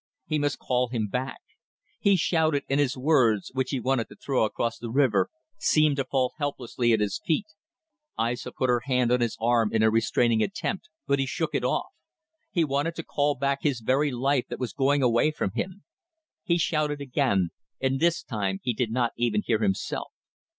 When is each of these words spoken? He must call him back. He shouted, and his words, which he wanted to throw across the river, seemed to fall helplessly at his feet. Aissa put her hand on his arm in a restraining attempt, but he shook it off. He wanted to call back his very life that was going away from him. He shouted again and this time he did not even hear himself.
He 0.25 0.39
must 0.39 0.57
call 0.57 0.87
him 0.87 1.09
back. 1.09 1.41
He 1.99 2.15
shouted, 2.15 2.63
and 2.67 2.79
his 2.79 2.97
words, 2.97 3.51
which 3.53 3.69
he 3.69 3.79
wanted 3.79 4.09
to 4.09 4.15
throw 4.15 4.45
across 4.45 4.79
the 4.79 4.89
river, 4.89 5.29
seemed 5.59 5.97
to 5.97 6.05
fall 6.09 6.33
helplessly 6.39 6.91
at 6.91 6.99
his 7.01 7.21
feet. 7.23 7.45
Aissa 8.17 8.51
put 8.51 8.67
her 8.67 8.79
hand 8.85 9.11
on 9.11 9.21
his 9.21 9.37
arm 9.39 9.71
in 9.71 9.83
a 9.83 9.91
restraining 9.91 10.41
attempt, 10.41 10.89
but 11.05 11.19
he 11.19 11.27
shook 11.27 11.53
it 11.53 11.63
off. 11.63 11.91
He 12.49 12.63
wanted 12.63 12.95
to 12.95 13.03
call 13.03 13.35
back 13.35 13.59
his 13.61 13.81
very 13.81 14.09
life 14.09 14.47
that 14.49 14.59
was 14.59 14.73
going 14.73 15.03
away 15.03 15.29
from 15.29 15.51
him. 15.53 15.83
He 16.43 16.57
shouted 16.57 16.99
again 16.99 17.49
and 17.79 17.99
this 17.99 18.23
time 18.23 18.59
he 18.63 18.73
did 18.73 18.89
not 18.89 19.13
even 19.17 19.43
hear 19.45 19.59
himself. 19.59 20.11